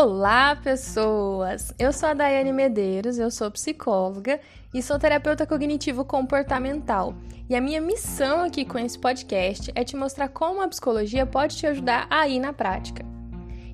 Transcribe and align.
Olá, 0.00 0.54
pessoas! 0.54 1.74
Eu 1.76 1.92
sou 1.92 2.10
a 2.10 2.14
Daiane 2.14 2.52
Medeiros, 2.52 3.18
eu 3.18 3.32
sou 3.32 3.50
psicóloga 3.50 4.38
e 4.72 4.80
sou 4.80 4.96
terapeuta 4.96 5.44
cognitivo 5.44 6.04
comportamental. 6.04 7.16
E 7.50 7.56
a 7.56 7.60
minha 7.60 7.80
missão 7.80 8.44
aqui 8.44 8.64
com 8.64 8.78
esse 8.78 8.96
podcast 8.96 9.72
é 9.74 9.82
te 9.82 9.96
mostrar 9.96 10.28
como 10.28 10.62
a 10.62 10.68
psicologia 10.68 11.26
pode 11.26 11.56
te 11.56 11.66
ajudar 11.66 12.06
aí 12.08 12.38
na 12.38 12.52
prática. 12.52 13.04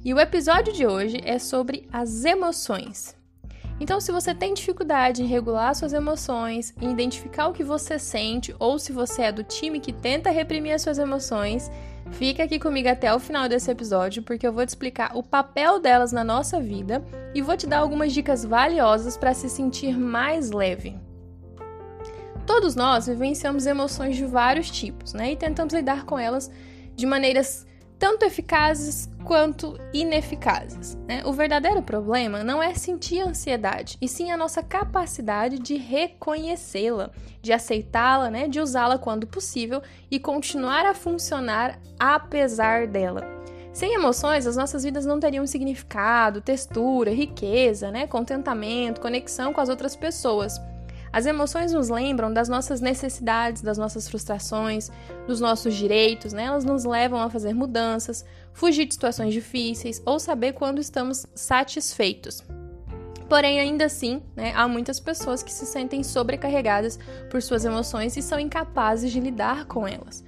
E 0.02 0.14
o 0.14 0.18
episódio 0.18 0.72
de 0.72 0.86
hoje 0.86 1.20
é 1.22 1.38
sobre 1.38 1.86
as 1.92 2.24
emoções. 2.24 3.14
Então, 3.80 4.00
se 4.00 4.12
você 4.12 4.32
tem 4.34 4.54
dificuldade 4.54 5.22
em 5.22 5.26
regular 5.26 5.74
suas 5.74 5.92
emoções, 5.92 6.72
em 6.80 6.92
identificar 6.92 7.48
o 7.48 7.52
que 7.52 7.64
você 7.64 7.98
sente, 7.98 8.54
ou 8.58 8.78
se 8.78 8.92
você 8.92 9.22
é 9.22 9.32
do 9.32 9.42
time 9.42 9.80
que 9.80 9.92
tenta 9.92 10.30
reprimir 10.30 10.74
as 10.74 10.82
suas 10.82 10.98
emoções, 10.98 11.70
fica 12.12 12.44
aqui 12.44 12.58
comigo 12.58 12.88
até 12.88 13.12
o 13.12 13.18
final 13.18 13.48
desse 13.48 13.70
episódio, 13.70 14.22
porque 14.22 14.46
eu 14.46 14.52
vou 14.52 14.64
te 14.64 14.68
explicar 14.68 15.16
o 15.16 15.22
papel 15.22 15.80
delas 15.80 16.12
na 16.12 16.22
nossa 16.22 16.60
vida 16.60 17.04
e 17.34 17.42
vou 17.42 17.56
te 17.56 17.66
dar 17.66 17.78
algumas 17.78 18.12
dicas 18.12 18.44
valiosas 18.44 19.16
para 19.16 19.34
se 19.34 19.50
sentir 19.50 19.98
mais 19.98 20.52
leve. 20.52 20.96
Todos 22.46 22.76
nós 22.76 23.06
vivenciamos 23.06 23.66
emoções 23.66 24.16
de 24.16 24.24
vários 24.24 24.70
tipos, 24.70 25.14
né? 25.14 25.32
E 25.32 25.36
tentamos 25.36 25.74
lidar 25.74 26.04
com 26.04 26.18
elas 26.18 26.50
de 26.94 27.06
maneiras 27.06 27.66
tanto 27.98 28.24
eficazes 28.24 29.10
quanto 29.24 29.78
ineficazes. 29.92 30.96
Né? 31.08 31.22
O 31.24 31.32
verdadeiro 31.32 31.82
problema 31.82 32.44
não 32.44 32.62
é 32.62 32.74
sentir 32.74 33.20
ansiedade, 33.20 33.96
e 34.00 34.06
sim 34.06 34.30
a 34.30 34.36
nossa 34.36 34.62
capacidade 34.62 35.58
de 35.58 35.76
reconhecê-la, 35.76 37.10
de 37.40 37.52
aceitá-la, 37.52 38.30
né? 38.30 38.48
de 38.48 38.60
usá-la 38.60 38.98
quando 38.98 39.26
possível 39.26 39.82
e 40.10 40.18
continuar 40.18 40.84
a 40.84 40.94
funcionar 40.94 41.78
apesar 41.98 42.86
dela. 42.86 43.34
Sem 43.72 43.94
emoções, 43.94 44.46
as 44.46 44.56
nossas 44.56 44.84
vidas 44.84 45.04
não 45.04 45.18
teriam 45.18 45.46
significado, 45.46 46.40
textura, 46.40 47.10
riqueza, 47.10 47.90
né? 47.90 48.06
contentamento, 48.06 49.00
conexão 49.00 49.52
com 49.52 49.60
as 49.60 49.68
outras 49.68 49.96
pessoas. 49.96 50.60
As 51.14 51.26
emoções 51.26 51.72
nos 51.72 51.90
lembram 51.90 52.32
das 52.32 52.48
nossas 52.48 52.80
necessidades, 52.80 53.62
das 53.62 53.78
nossas 53.78 54.08
frustrações, 54.08 54.90
dos 55.28 55.40
nossos 55.40 55.72
direitos, 55.76 56.32
né? 56.32 56.46
Elas 56.46 56.64
nos 56.64 56.84
levam 56.84 57.20
a 57.22 57.30
fazer 57.30 57.54
mudanças, 57.54 58.24
fugir 58.52 58.84
de 58.84 58.94
situações 58.94 59.32
difíceis 59.32 60.02
ou 60.04 60.18
saber 60.18 60.54
quando 60.54 60.80
estamos 60.80 61.24
satisfeitos. 61.32 62.42
Porém, 63.28 63.60
ainda 63.60 63.84
assim, 63.84 64.24
né, 64.34 64.52
há 64.56 64.66
muitas 64.66 64.98
pessoas 64.98 65.40
que 65.40 65.52
se 65.52 65.64
sentem 65.66 66.02
sobrecarregadas 66.02 66.98
por 67.30 67.40
suas 67.40 67.64
emoções 67.64 68.16
e 68.16 68.22
são 68.22 68.40
incapazes 68.40 69.12
de 69.12 69.20
lidar 69.20 69.66
com 69.66 69.86
elas. 69.86 70.24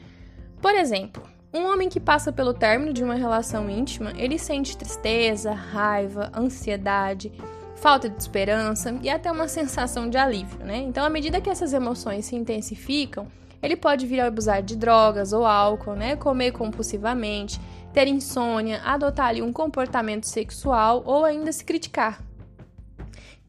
Por 0.63 0.73
exemplo, 0.73 1.21
um 1.53 1.65
homem 1.65 1.89
que 1.89 1.99
passa 1.99 2.31
pelo 2.31 2.55
término 2.55 2.93
de 2.93 3.03
uma 3.03 3.17
relação 3.17 3.69
íntima, 3.69 4.13
ele 4.17 4.39
sente 4.39 4.77
tristeza, 4.77 5.53
raiva, 5.53 6.31
ansiedade, 6.33 7.33
falta 7.77 8.09
de 8.09 8.21
esperança 8.21 8.99
e 9.03 9.09
até 9.09 9.31
uma 9.31 9.47
sensação 9.47 10.09
de 10.09 10.17
alívio, 10.17 10.59
né? 10.65 10.79
Então, 10.79 11.05
à 11.05 11.11
medida 11.11 11.41
que 11.41 11.51
essas 11.51 11.73
emoções 11.73 12.25
se 12.25 12.35
intensificam, 12.35 13.29
ele 13.63 13.77
pode 13.77 14.07
vir 14.07 14.21
a 14.21 14.27
abusar 14.27 14.63
de 14.63 14.77
drogas 14.77 15.33
ou 15.33 15.47
álcool, 15.47 15.95
né? 15.95 16.17
Comer 16.17 16.53
compulsivamente, 16.53 17.61
ter 17.93 18.09
insônia, 18.09 18.81
adotar 18.85 19.29
ali 19.29 19.43
um 19.43 19.53
comportamento 19.53 20.25
sexual 20.25 21.03
ou 21.07 21.25
ainda 21.25 21.53
se 21.53 21.65
criticar. 21.65 22.21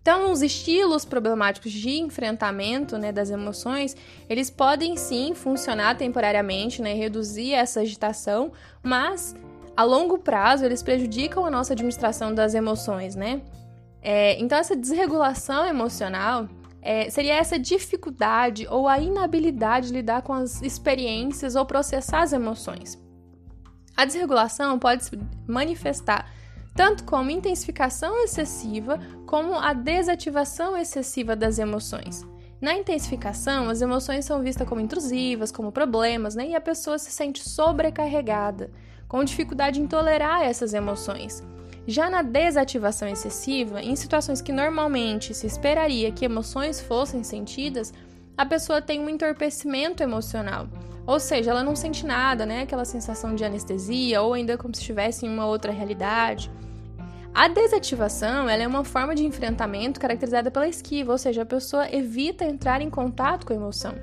Então, 0.01 0.31
os 0.31 0.41
estilos 0.41 1.03
problemáticos 1.03 1.69
de 1.69 1.99
enfrentamento 1.99 2.97
né, 2.97 3.11
das 3.11 3.29
emoções, 3.29 3.93
eles 4.29 4.49
podem 4.49 4.95
sim 4.95 5.33
funcionar 5.33 5.97
temporariamente, 5.97 6.81
né, 6.81 6.93
reduzir 6.93 7.53
essa 7.53 7.81
agitação, 7.81 8.53
mas 8.81 9.35
a 9.75 9.83
longo 9.83 10.17
prazo 10.17 10.63
eles 10.63 10.81
prejudicam 10.81 11.45
a 11.45 11.51
nossa 11.51 11.73
administração 11.73 12.33
das 12.33 12.53
emoções, 12.53 13.17
né? 13.17 13.41
É, 14.09 14.39
então, 14.39 14.57
essa 14.57 14.73
desregulação 14.73 15.65
emocional 15.65 16.47
é, 16.81 17.09
seria 17.09 17.35
essa 17.35 17.59
dificuldade 17.59 18.65
ou 18.69 18.87
a 18.87 18.97
inabilidade 19.01 19.87
de 19.87 19.95
lidar 19.95 20.21
com 20.21 20.31
as 20.31 20.61
experiências 20.61 21.57
ou 21.57 21.65
processar 21.65 22.21
as 22.21 22.31
emoções. 22.31 22.97
A 23.97 24.05
desregulação 24.05 24.79
pode 24.79 25.03
se 25.03 25.19
manifestar 25.45 26.31
tanto 26.73 27.03
como 27.03 27.29
intensificação 27.29 28.23
excessiva, 28.23 28.97
como 29.25 29.55
a 29.55 29.73
desativação 29.73 30.77
excessiva 30.77 31.35
das 31.35 31.59
emoções. 31.59 32.25
Na 32.61 32.73
intensificação, 32.73 33.67
as 33.67 33.81
emoções 33.81 34.23
são 34.23 34.41
vistas 34.41 34.65
como 34.69 34.79
intrusivas, 34.79 35.51
como 35.51 35.69
problemas, 35.69 36.33
né? 36.33 36.47
e 36.47 36.55
a 36.55 36.61
pessoa 36.61 36.97
se 36.97 37.11
sente 37.11 37.43
sobrecarregada, 37.43 38.71
com 39.05 39.21
dificuldade 39.21 39.81
em 39.81 39.87
tolerar 39.87 40.43
essas 40.43 40.73
emoções. 40.73 41.43
Já 41.87 42.09
na 42.09 42.21
desativação 42.21 43.07
excessiva, 43.07 43.81
em 43.81 43.95
situações 43.95 44.41
que 44.41 44.51
normalmente 44.51 45.33
se 45.33 45.47
esperaria 45.47 46.11
que 46.11 46.25
emoções 46.25 46.81
fossem 46.81 47.23
sentidas, 47.23 47.93
a 48.37 48.45
pessoa 48.45 48.81
tem 48.81 48.99
um 48.99 49.09
entorpecimento 49.09 50.03
emocional. 50.03 50.67
Ou 51.05 51.17
seja, 51.17 51.51
ela 51.51 51.63
não 51.63 51.77
sente 51.77 52.05
nada, 52.05 52.45
né? 52.45 52.63
Aquela 52.63 52.83
sensação 52.83 53.33
de 53.33 53.45
anestesia 53.45 54.21
ou 54.21 54.33
ainda 54.33 54.57
como 54.57 54.75
se 54.75 54.81
estivesse 54.81 55.25
em 55.25 55.29
uma 55.29 55.45
outra 55.45 55.71
realidade. 55.71 56.51
A 57.33 57.47
desativação 57.47 58.49
é 58.49 58.67
uma 58.67 58.83
forma 58.83 59.15
de 59.15 59.25
enfrentamento 59.25 59.97
caracterizada 59.97 60.51
pela 60.51 60.67
esquiva, 60.67 61.13
ou 61.13 61.17
seja, 61.17 61.43
a 61.43 61.45
pessoa 61.45 61.87
evita 61.89 62.43
entrar 62.43 62.81
em 62.81 62.89
contato 62.89 63.45
com 63.45 63.53
a 63.53 63.55
emoção. 63.55 63.93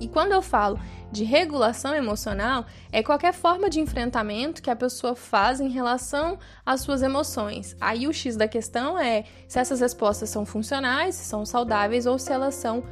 E 0.00 0.08
quando 0.08 0.32
eu 0.32 0.40
falo 0.40 0.80
de 1.12 1.24
regulação 1.24 1.94
emocional, 1.94 2.64
é 2.90 3.02
qualquer 3.02 3.34
forma 3.34 3.68
de 3.68 3.80
enfrentamento 3.80 4.62
que 4.62 4.70
a 4.70 4.76
pessoa 4.76 5.14
faz 5.14 5.60
em 5.60 5.68
relação 5.68 6.38
às 6.64 6.80
suas 6.80 7.02
emoções. 7.02 7.76
Aí 7.80 8.08
o 8.08 8.12
X 8.12 8.36
da 8.36 8.48
questão 8.48 8.98
é 8.98 9.24
se 9.46 9.58
essas 9.58 9.80
respostas 9.80 10.30
são 10.30 10.46
funcionais, 10.46 11.16
se 11.16 11.24
são 11.24 11.44
saudáveis 11.44 12.06
ou 12.06 12.18
se 12.18 12.32
elas 12.32 12.54
são 12.54 12.82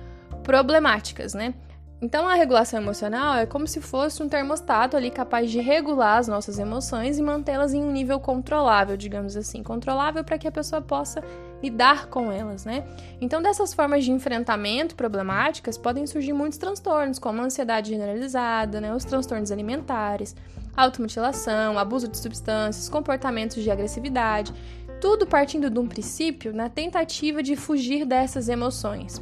problemáticas, 0.42 1.32
né? 1.32 1.54
Então, 2.00 2.28
a 2.28 2.34
regulação 2.34 2.80
emocional 2.80 3.34
é 3.34 3.44
como 3.44 3.66
se 3.66 3.80
fosse 3.80 4.22
um 4.22 4.28
termostato 4.28 4.96
ali 4.96 5.10
capaz 5.10 5.50
de 5.50 5.58
regular 5.58 6.18
as 6.18 6.28
nossas 6.28 6.56
emoções 6.56 7.18
e 7.18 7.22
mantê-las 7.22 7.74
em 7.74 7.82
um 7.82 7.90
nível 7.90 8.20
controlável, 8.20 8.96
digamos 8.96 9.36
assim, 9.36 9.64
controlável 9.64 10.22
para 10.22 10.38
que 10.38 10.46
a 10.46 10.52
pessoa 10.52 10.80
possa 10.80 11.20
lidar 11.62 12.06
com 12.06 12.30
elas, 12.30 12.64
né? 12.64 12.84
Então, 13.20 13.42
dessas 13.42 13.74
formas 13.74 14.04
de 14.04 14.12
enfrentamento 14.12 14.94
problemáticas 14.94 15.76
podem 15.76 16.06
surgir 16.06 16.32
muitos 16.32 16.58
transtornos, 16.58 17.18
como 17.18 17.40
a 17.40 17.44
ansiedade 17.44 17.90
generalizada, 17.90 18.80
né, 18.80 18.94
os 18.94 19.04
transtornos 19.04 19.50
alimentares, 19.50 20.36
automutilação, 20.76 21.78
abuso 21.78 22.08
de 22.08 22.16
substâncias, 22.16 22.88
comportamentos 22.88 23.62
de 23.62 23.70
agressividade, 23.70 24.52
tudo 25.00 25.26
partindo 25.26 25.68
de 25.68 25.78
um 25.78 25.86
princípio 25.86 26.52
na 26.52 26.68
tentativa 26.68 27.42
de 27.42 27.56
fugir 27.56 28.04
dessas 28.04 28.48
emoções 28.48 29.20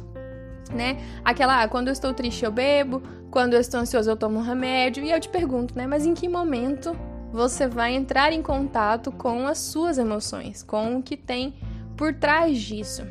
né? 0.73 0.97
Aquela, 1.23 1.63
ah, 1.63 1.67
quando 1.67 1.87
eu 1.87 1.93
estou 1.93 2.13
triste 2.13 2.43
eu 2.43 2.51
bebo, 2.51 3.01
quando 3.31 3.53
eu 3.53 3.59
estou 3.59 3.79
ansioso 3.79 4.09
eu 4.09 4.17
tomo 4.17 4.39
um 4.39 4.41
remédio, 4.41 5.03
e 5.03 5.11
eu 5.11 5.19
te 5.19 5.29
pergunto, 5.29 5.75
né? 5.77 5.87
Mas 5.87 6.05
em 6.05 6.13
que 6.13 6.27
momento 6.27 6.95
você 7.31 7.67
vai 7.67 7.93
entrar 7.93 8.31
em 8.31 8.41
contato 8.41 9.11
com 9.11 9.47
as 9.47 9.57
suas 9.57 9.97
emoções, 9.97 10.63
com 10.63 10.97
o 10.97 11.03
que 11.03 11.17
tem 11.17 11.53
por 11.97 12.13
trás 12.13 12.59
disso? 12.59 13.03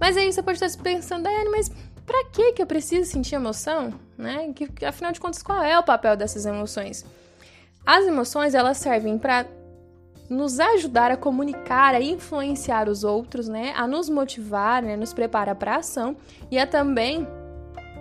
Mas 0.00 0.16
aí 0.16 0.32
você 0.32 0.42
pode 0.42 0.62
estar 0.62 0.82
pensando, 0.82 1.24
Daiane, 1.24 1.50
mas 1.50 1.70
pra 2.04 2.24
que 2.32 2.52
que 2.52 2.62
eu 2.62 2.66
preciso 2.66 3.10
sentir 3.10 3.34
emoção? 3.34 3.92
Né? 4.16 4.52
Que, 4.54 4.84
afinal 4.84 5.12
de 5.12 5.20
contas, 5.20 5.42
qual 5.42 5.62
é 5.62 5.78
o 5.78 5.82
papel 5.82 6.16
dessas 6.16 6.46
emoções? 6.46 7.04
As 7.84 8.04
emoções, 8.04 8.54
elas 8.54 8.78
servem 8.78 9.18
para 9.18 9.46
nos 10.28 10.58
ajudar 10.58 11.10
a 11.10 11.16
comunicar, 11.16 11.94
a 11.94 12.00
influenciar 12.00 12.88
os 12.88 13.04
outros, 13.04 13.48
né? 13.48 13.72
A 13.76 13.86
nos 13.86 14.08
motivar, 14.08 14.82
né? 14.82 14.96
Nos 14.96 15.12
preparar 15.12 15.54
para 15.54 15.76
ação 15.76 16.16
e 16.50 16.58
a 16.58 16.66
também 16.66 17.26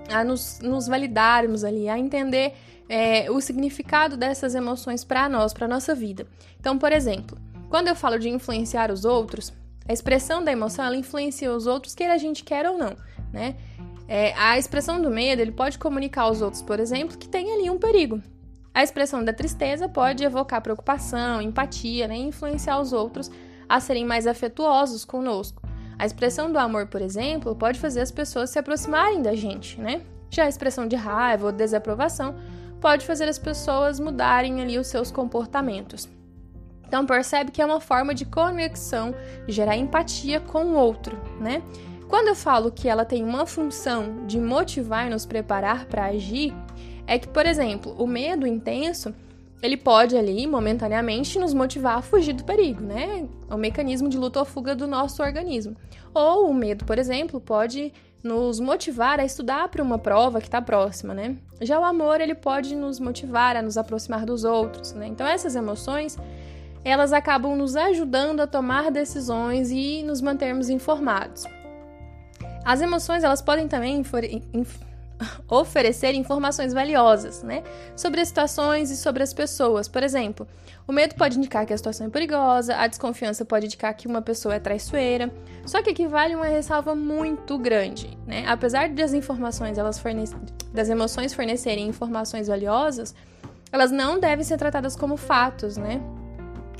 a 0.10 0.24
nos, 0.24 0.60
nos 0.60 0.88
validarmos 0.88 1.64
ali, 1.64 1.90
a 1.90 1.98
entender 1.98 2.54
é, 2.88 3.30
o 3.30 3.40
significado 3.42 4.16
dessas 4.18 4.56
emoções 4.56 5.04
para 5.04 5.28
nós, 5.30 5.54
para 5.54 5.68
nossa 5.68 5.96
vida. 5.96 6.28
Então, 6.60 6.78
por 6.78 6.92
exemplo, 6.92 7.38
quando 7.76 7.90
eu 7.90 7.96
falo 7.96 8.18
de 8.18 8.30
influenciar 8.30 8.90
os 8.90 9.04
outros, 9.04 9.52
a 9.86 9.92
expressão 9.92 10.42
da 10.42 10.50
emoção 10.50 10.86
ela 10.86 10.96
influencia 10.96 11.52
os 11.52 11.68
outros, 11.68 11.94
quer 11.94 12.10
a 12.10 12.18
gente 12.18 12.42
quer 12.42 12.66
ou 12.70 12.78
não, 12.78 12.96
né? 13.34 13.58
É, 14.08 14.34
a 14.38 14.58
expressão 14.58 15.02
do 15.02 15.10
medo 15.10 15.42
ele 15.42 15.52
pode 15.52 15.78
comunicar 15.78 16.22
aos 16.22 16.42
outros, 16.42 16.62
por 16.62 16.80
exemplo, 16.80 17.18
que 17.18 17.28
tem 17.28 17.52
ali 17.52 17.70
um 17.70 17.78
perigo. 17.78 18.22
A 18.74 18.82
expressão 18.82 19.22
da 19.26 19.34
tristeza 19.34 19.90
pode 19.90 20.24
evocar 20.24 20.62
preocupação, 20.62 21.42
empatia, 21.42 22.08
né, 22.08 22.16
e 22.16 22.22
influenciar 22.22 22.80
os 22.80 22.94
outros 22.94 23.30
a 23.68 23.78
serem 23.82 24.06
mais 24.06 24.26
afetuosos 24.26 25.04
conosco. 25.04 25.62
A 26.00 26.06
expressão 26.06 26.50
do 26.50 26.58
amor, 26.58 26.88
por 26.88 27.02
exemplo, 27.02 27.58
pode 27.58 27.78
fazer 27.78 28.00
as 28.00 28.10
pessoas 28.10 28.52
se 28.52 28.58
aproximarem 28.58 29.22
da 29.22 29.36
gente, 29.36 29.82
né? 29.82 30.02
Já 30.30 30.46
a 30.46 30.50
expressão 30.50 30.88
de 30.88 30.96
raiva 30.96 31.48
ou 31.48 31.52
desaprovação 31.52 32.38
pode 32.80 33.06
fazer 33.06 33.28
as 33.28 33.38
pessoas 33.38 34.00
mudarem 34.00 34.62
ali 34.62 34.80
os 34.80 34.88
seus 34.88 35.12
comportamentos. 35.12 36.15
Então 36.88 37.06
percebe 37.06 37.52
que 37.52 37.62
é 37.62 37.66
uma 37.66 37.80
forma 37.80 38.14
de 38.14 38.26
conexão, 38.26 39.14
gerar 39.48 39.76
empatia 39.76 40.40
com 40.40 40.66
o 40.66 40.76
outro, 40.76 41.18
né? 41.40 41.62
Quando 42.08 42.28
eu 42.28 42.36
falo 42.36 42.72
que 42.72 42.88
ela 42.88 43.04
tem 43.04 43.24
uma 43.24 43.46
função 43.46 44.26
de 44.26 44.40
motivar 44.40 45.08
e 45.08 45.10
nos 45.10 45.26
preparar 45.26 45.86
para 45.86 46.06
agir, 46.06 46.54
é 47.08 47.18
que, 47.18 47.28
por 47.28 47.46
exemplo, 47.46 47.96
o 47.98 48.06
medo 48.06 48.46
intenso 48.46 49.14
ele 49.62 49.78
pode 49.78 50.16
ali, 50.16 50.46
momentaneamente, 50.46 51.40
nos 51.40 51.54
motivar 51.54 51.98
a 51.98 52.02
fugir 52.02 52.34
do 52.34 52.44
perigo, 52.44 52.84
né? 52.84 53.28
É 53.50 53.54
um 53.54 53.58
mecanismo 53.58 54.08
de 54.08 54.18
luta 54.18 54.40
ou 54.40 54.46
fuga 54.46 54.76
do 54.76 54.86
nosso 54.86 55.24
organismo. 55.24 55.76
Ou 56.14 56.50
o 56.50 56.54
medo, 56.54 56.86
por 56.86 57.00
exemplo, 57.00 57.42
pode 57.42 57.92
nos 58.22 58.60
motivar 58.60 59.20
a 59.20 59.26
estudar 59.26 59.68
para 59.70 59.84
uma 59.84 59.98
prova 59.98 60.40
que 60.40 60.48
está 60.48 60.62
próxima, 60.62 61.14
né? 61.14 61.36
Já 61.62 61.80
o 61.80 61.84
amor, 61.84 62.22
ele 62.22 62.36
pode 62.36 62.76
nos 62.76 63.00
motivar 63.00 63.56
a 63.56 63.62
nos 63.62 63.78
aproximar 63.78 64.26
dos 64.26 64.44
outros, 64.44 64.94
né? 64.94 65.08
Então 65.08 65.26
essas 65.26 65.56
emoções, 65.56 66.18
elas 66.90 67.12
acabam 67.12 67.56
nos 67.56 67.76
ajudando 67.76 68.42
a 68.42 68.48
tomar 68.48 68.92
decisões 68.92 69.72
e 69.72 70.04
nos 70.04 70.22
mantermos 70.22 70.70
informados. 70.70 71.44
As 72.64 72.82
emoções, 72.82 73.24
elas 73.24 73.42
podem 73.42 73.68
também 73.68 74.04
oferecer 75.50 76.14
informações 76.14 76.74
valiosas, 76.74 77.44
né? 77.44 77.64
Sobre 77.96 78.22
as 78.22 78.28
situações 78.28 78.92
e 78.92 78.98
sobre 78.98 79.24
as 79.24 79.34
pessoas. 79.34 79.88
Por 79.88 80.04
exemplo, 80.04 80.48
o 80.88 80.92
medo 80.92 81.16
pode 81.16 81.38
indicar 81.38 81.66
que 81.66 81.74
a 81.74 81.78
situação 81.78 82.08
é 82.08 82.10
perigosa, 82.10 82.76
a 82.76 82.88
desconfiança 82.88 83.46
pode 83.46 83.66
indicar 83.66 83.94
que 83.96 84.08
uma 84.08 84.22
pessoa 84.22 84.56
é 84.56 84.60
traiçoeira. 84.60 85.32
Só 85.66 85.82
que 85.82 85.90
aqui 85.90 86.08
vale 86.08 86.36
uma 86.36 86.46
ressalva 86.46 86.94
muito 86.96 87.58
grande, 87.58 88.16
né? 88.28 88.46
Apesar 88.48 88.90
das 88.90 89.14
informações, 89.14 89.78
elas 89.78 89.98
fornece... 89.98 90.36
das 90.72 90.90
emoções 90.90 91.34
fornecerem 91.34 91.88
informações 91.88 92.48
valiosas, 92.48 93.16
elas 93.72 93.92
não 93.92 94.20
devem 94.20 94.44
ser 94.44 94.58
tratadas 94.58 94.96
como 94.96 95.18
fatos, 95.18 95.78
né? 95.78 96.02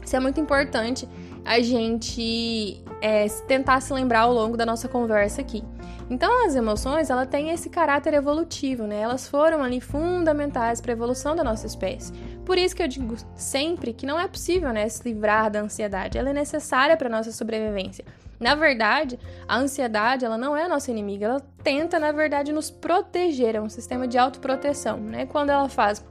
Isso 0.06 0.16
é 0.16 0.20
muito 0.20 0.40
importante 0.40 1.10
a 1.44 1.60
gente 1.60 2.84
é, 3.02 3.28
tentar 3.48 3.82
se 3.82 3.92
lembrar 3.92 4.22
ao 4.22 4.34
longo 4.34 4.56
da 4.56 4.66
nossa 4.66 4.88
conversa 4.88 5.42
aqui. 5.42 5.64
Então, 6.10 6.46
as 6.46 6.56
emoções, 6.56 7.10
ela 7.10 7.26
tem 7.26 7.50
esse 7.50 7.70
caráter 7.70 8.14
evolutivo, 8.14 8.86
né? 8.86 9.02
Elas 9.02 9.28
foram 9.28 9.64
ali 9.64 9.82
fundamentais 9.82 10.80
para 10.80 10.92
a 10.92 10.94
evolução 10.94 11.36
da 11.36 11.44
nossa 11.44 11.66
espécie. 11.66 12.14
Por 12.46 12.58
isso 12.58 12.76
que 12.76 12.84
eu 12.84 12.88
digo 12.88 13.16
sempre 13.36 13.92
que 13.92 14.06
não 14.06 14.20
é 14.20 14.28
possível, 14.28 14.72
né, 14.72 14.88
se 14.88 15.04
livrar 15.04 15.50
da 15.50 15.62
ansiedade. 15.62 16.18
Ela 16.18 16.30
é 16.30 16.34
necessária 16.34 16.96
para 16.96 17.10
nossa 17.10 17.32
sobrevivência. 17.32 18.06
Na 18.40 18.54
verdade, 18.54 19.18
a 19.48 19.58
ansiedade, 19.58 20.26
ela 20.26 20.38
não 20.38 20.56
é 20.56 20.68
nossa 20.68 20.92
inimiga, 20.92 21.26
ela 21.26 21.42
tenta, 21.64 21.98
na 21.98 22.12
verdade, 22.12 22.52
nos 22.52 22.70
proteger, 22.70 23.56
é 23.56 23.62
um 23.62 23.70
sistema 23.70 24.08
de 24.08 24.18
autoproteção, 24.18 24.98
né? 24.98 25.26
Quando 25.26 25.50
ela 25.50 25.70
faz 25.70 26.06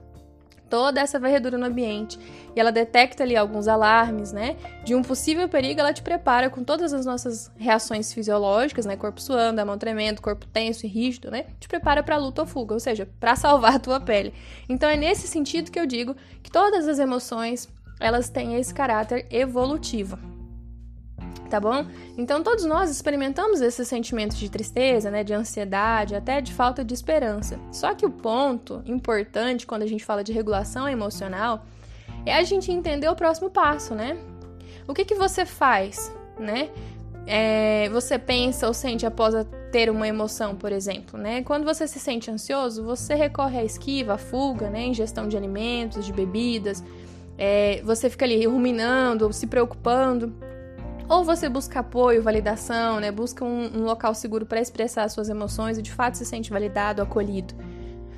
toda 0.74 1.00
essa 1.00 1.20
varredura 1.20 1.56
no 1.56 1.66
ambiente 1.66 2.18
e 2.52 2.58
ela 2.58 2.72
detecta 2.72 3.22
ali 3.22 3.36
alguns 3.36 3.68
alarmes, 3.68 4.32
né, 4.32 4.56
de 4.82 4.92
um 4.92 5.02
possível 5.02 5.48
perigo, 5.48 5.78
ela 5.78 5.92
te 5.92 6.02
prepara 6.02 6.50
com 6.50 6.64
todas 6.64 6.92
as 6.92 7.06
nossas 7.06 7.48
reações 7.56 8.12
fisiológicas, 8.12 8.84
né, 8.84 8.96
corpo 8.96 9.22
suando, 9.22 9.60
a 9.60 9.64
mão 9.64 9.78
tremendo, 9.78 10.20
corpo 10.20 10.46
tenso 10.46 10.84
e 10.84 10.88
rígido, 10.88 11.30
né, 11.30 11.44
te 11.60 11.68
prepara 11.68 12.02
para 12.02 12.16
luta 12.16 12.42
ou 12.42 12.46
fuga, 12.46 12.74
ou 12.74 12.80
seja, 12.80 13.08
para 13.20 13.36
salvar 13.36 13.76
a 13.76 13.78
tua 13.78 14.00
pele. 14.00 14.34
Então 14.68 14.90
é 14.90 14.96
nesse 14.96 15.28
sentido 15.28 15.70
que 15.70 15.78
eu 15.78 15.86
digo 15.86 16.16
que 16.42 16.50
todas 16.50 16.88
as 16.88 16.98
emoções, 16.98 17.68
elas 18.00 18.28
têm 18.28 18.56
esse 18.56 18.74
caráter 18.74 19.28
evolutivo 19.30 20.33
tá 21.54 21.60
bom? 21.60 21.86
Então 22.18 22.42
todos 22.42 22.64
nós 22.64 22.90
experimentamos 22.90 23.60
esses 23.60 23.86
sentimentos 23.86 24.36
de 24.36 24.50
tristeza, 24.50 25.08
né, 25.08 25.22
de 25.22 25.32
ansiedade, 25.32 26.16
até 26.16 26.40
de 26.40 26.52
falta 26.52 26.84
de 26.84 26.92
esperança. 26.92 27.60
Só 27.70 27.94
que 27.94 28.04
o 28.04 28.10
ponto 28.10 28.82
importante 28.86 29.64
quando 29.64 29.82
a 29.82 29.86
gente 29.86 30.04
fala 30.04 30.24
de 30.24 30.32
regulação 30.32 30.88
emocional 30.88 31.64
é 32.26 32.34
a 32.34 32.42
gente 32.42 32.72
entender 32.72 33.08
o 33.08 33.14
próximo 33.14 33.50
passo, 33.50 33.94
né? 33.94 34.16
O 34.88 34.92
que 34.92 35.04
que 35.04 35.14
você 35.14 35.46
faz, 35.46 36.12
né? 36.36 36.70
É, 37.24 37.88
você 37.90 38.18
pensa 38.18 38.66
ou 38.66 38.74
sente 38.74 39.06
após 39.06 39.32
ter 39.70 39.88
uma 39.88 40.08
emoção, 40.08 40.56
por 40.56 40.72
exemplo, 40.72 41.16
né? 41.16 41.42
Quando 41.44 41.64
você 41.64 41.86
se 41.86 42.00
sente 42.00 42.32
ansioso, 42.32 42.82
você 42.82 43.14
recorre 43.14 43.58
à 43.58 43.64
esquiva, 43.64 44.14
à 44.14 44.18
fuga, 44.18 44.68
né? 44.68 44.86
Ingestão 44.86 45.28
de 45.28 45.36
alimentos, 45.36 46.04
de 46.04 46.12
bebidas. 46.12 46.82
É, 47.38 47.80
você 47.84 48.10
fica 48.10 48.24
ali 48.24 48.44
ruminando, 48.44 49.32
se 49.32 49.46
preocupando. 49.46 50.34
Ou 51.08 51.22
você 51.22 51.48
busca 51.48 51.80
apoio, 51.80 52.22
validação, 52.22 52.98
né? 52.98 53.10
Busca 53.10 53.44
um, 53.44 53.78
um 53.78 53.84
local 53.84 54.14
seguro 54.14 54.46
para 54.46 54.60
expressar 54.60 55.08
suas 55.10 55.28
emoções 55.28 55.76
e 55.76 55.82
de 55.82 55.92
fato 55.92 56.16
se 56.16 56.24
sente 56.24 56.50
validado, 56.50 57.02
acolhido. 57.02 57.54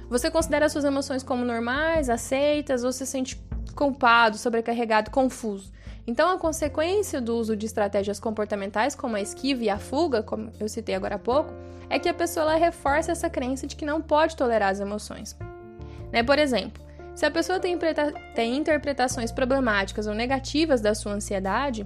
Você 0.08 0.30
considera 0.30 0.68
suas 0.68 0.84
emoções 0.84 1.22
como 1.24 1.44
normais, 1.44 2.08
aceitas 2.08 2.84
ou 2.84 2.92
se 2.92 3.04
sente 3.04 3.44
culpado, 3.74 4.38
sobrecarregado, 4.38 5.10
confuso. 5.10 5.72
Então, 6.06 6.30
a 6.30 6.38
consequência 6.38 7.20
do 7.20 7.36
uso 7.36 7.56
de 7.56 7.66
estratégias 7.66 8.20
comportamentais 8.20 8.94
como 8.94 9.16
a 9.16 9.20
esquiva 9.20 9.64
e 9.64 9.68
a 9.68 9.78
fuga, 9.78 10.22
como 10.22 10.52
eu 10.60 10.68
citei 10.68 10.94
agora 10.94 11.16
há 11.16 11.18
pouco, 11.18 11.52
é 11.90 11.98
que 11.98 12.08
a 12.08 12.14
pessoa 12.14 12.54
reforça 12.54 13.10
essa 13.10 13.28
crença 13.28 13.66
de 13.66 13.74
que 13.74 13.84
não 13.84 14.00
pode 14.00 14.36
tolerar 14.36 14.70
as 14.70 14.78
emoções. 14.78 15.36
Né? 16.12 16.22
Por 16.22 16.38
exemplo, 16.38 16.80
se 17.16 17.26
a 17.26 17.30
pessoa 17.30 17.58
tem 17.58 18.56
interpretações 18.56 19.32
problemáticas 19.32 20.06
ou 20.06 20.14
negativas 20.14 20.80
da 20.80 20.94
sua 20.94 21.12
ansiedade, 21.12 21.84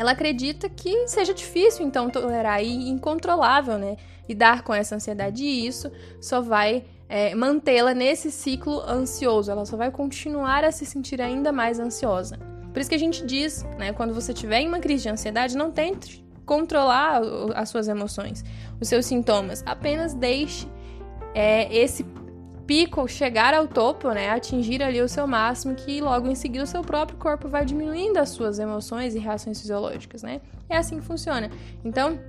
ela 0.00 0.12
acredita 0.12 0.66
que 0.66 1.06
seja 1.06 1.34
difícil 1.34 1.86
então 1.86 2.08
tolerar 2.08 2.64
e 2.64 2.88
incontrolável, 2.88 3.76
né? 3.76 3.98
Lidar 4.26 4.62
com 4.62 4.72
essa 4.72 4.94
ansiedade 4.94 5.44
e 5.44 5.66
isso 5.66 5.92
só 6.18 6.40
vai 6.40 6.84
é, 7.06 7.34
mantê-la 7.34 7.92
nesse 7.92 8.30
ciclo 8.30 8.80
ansioso. 8.80 9.50
Ela 9.50 9.66
só 9.66 9.76
vai 9.76 9.90
continuar 9.90 10.64
a 10.64 10.72
se 10.72 10.86
sentir 10.86 11.20
ainda 11.20 11.52
mais 11.52 11.78
ansiosa. 11.78 12.38
Por 12.72 12.80
isso 12.80 12.88
que 12.88 12.96
a 12.96 12.98
gente 12.98 13.26
diz, 13.26 13.62
né? 13.78 13.92
Quando 13.92 14.14
você 14.14 14.32
tiver 14.32 14.66
uma 14.66 14.80
crise 14.80 15.02
de 15.02 15.10
ansiedade, 15.10 15.54
não 15.54 15.70
tente 15.70 16.24
controlar 16.46 17.20
as 17.54 17.68
suas 17.68 17.86
emoções, 17.86 18.42
os 18.80 18.88
seus 18.88 19.04
sintomas. 19.04 19.62
Apenas 19.66 20.14
deixe 20.14 20.66
é, 21.34 21.70
esse 21.76 22.06
pico 22.70 23.08
chegar 23.08 23.52
ao 23.52 23.66
topo, 23.66 24.12
né, 24.12 24.30
atingir 24.30 24.80
ali 24.80 25.02
o 25.02 25.08
seu 25.08 25.26
máximo, 25.26 25.74
que 25.74 26.00
logo 26.00 26.28
em 26.28 26.36
seguida 26.36 26.62
o 26.62 26.66
seu 26.68 26.82
próprio 26.82 27.18
corpo 27.18 27.48
vai 27.48 27.64
diminuindo 27.64 28.16
as 28.16 28.28
suas 28.28 28.60
emoções 28.60 29.16
e 29.16 29.18
reações 29.18 29.60
fisiológicas, 29.60 30.22
né? 30.22 30.40
É 30.68 30.76
assim 30.76 31.00
que 31.00 31.04
funciona. 31.04 31.50
Então, 31.84 32.20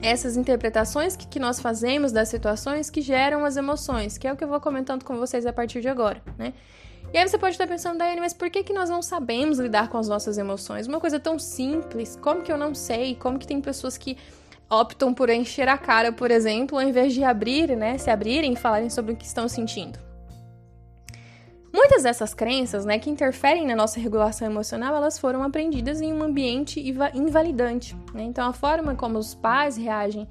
essas 0.00 0.36
interpretações 0.36 1.16
que, 1.16 1.26
que 1.26 1.40
nós 1.40 1.58
fazemos 1.58 2.12
das 2.12 2.28
situações 2.28 2.90
que 2.90 3.00
geram 3.00 3.44
as 3.44 3.56
emoções, 3.56 4.16
que 4.16 4.28
é 4.28 4.32
o 4.32 4.36
que 4.36 4.44
eu 4.44 4.48
vou 4.48 4.60
comentando 4.60 5.04
com 5.04 5.16
vocês 5.16 5.44
a 5.44 5.52
partir 5.52 5.80
de 5.80 5.88
agora, 5.88 6.22
né? 6.38 6.54
E 7.12 7.18
aí 7.18 7.26
você 7.26 7.36
pode 7.36 7.56
estar 7.56 7.66
pensando, 7.66 7.98
Daiane, 7.98 8.20
mas 8.20 8.32
por 8.32 8.48
que, 8.48 8.62
que 8.62 8.72
nós 8.72 8.88
não 8.88 9.02
sabemos 9.02 9.58
lidar 9.58 9.88
com 9.88 9.98
as 9.98 10.06
nossas 10.06 10.38
emoções? 10.38 10.86
Uma 10.86 11.00
coisa 11.00 11.18
tão 11.18 11.40
simples, 11.40 12.16
como 12.22 12.42
que 12.42 12.52
eu 12.52 12.56
não 12.56 12.72
sei? 12.72 13.16
Como 13.16 13.36
que 13.36 13.48
tem 13.48 13.60
pessoas 13.60 13.98
que 13.98 14.16
optam 14.68 15.14
por 15.14 15.30
encher 15.30 15.68
a 15.68 15.78
cara, 15.78 16.12
por 16.12 16.30
exemplo, 16.30 16.78
ao 16.78 16.84
invés 16.86 17.14
de 17.14 17.22
abrir, 17.22 17.76
né, 17.76 17.98
se 17.98 18.10
abrirem 18.10 18.52
e 18.52 18.56
falarem 18.56 18.90
sobre 18.90 19.12
o 19.12 19.16
que 19.16 19.24
estão 19.24 19.48
sentindo. 19.48 19.98
Muitas 21.72 22.04
dessas 22.04 22.32
crenças, 22.32 22.86
né, 22.86 22.98
que 22.98 23.10
interferem 23.10 23.66
na 23.66 23.76
nossa 23.76 24.00
regulação 24.00 24.48
emocional, 24.48 24.96
elas 24.96 25.18
foram 25.18 25.42
aprendidas 25.42 26.00
em 26.00 26.12
um 26.12 26.22
ambiente 26.22 26.80
invalidante. 27.14 27.94
Né? 28.14 28.22
Então, 28.22 28.48
a 28.48 28.52
forma 28.52 28.94
como 28.94 29.18
os 29.18 29.34
pais 29.34 29.76
reagem 29.76 30.26